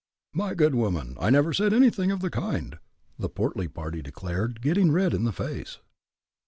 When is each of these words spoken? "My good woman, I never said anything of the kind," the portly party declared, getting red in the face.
"My 0.33 0.55
good 0.55 0.73
woman, 0.73 1.15
I 1.19 1.29
never 1.29 1.53
said 1.53 1.73
anything 1.73 2.09
of 2.09 2.21
the 2.21 2.31
kind," 2.31 2.79
the 3.19 3.29
portly 3.29 3.67
party 3.67 4.01
declared, 4.01 4.59
getting 4.59 4.91
red 4.91 5.13
in 5.13 5.25
the 5.25 5.31
face. 5.31 5.77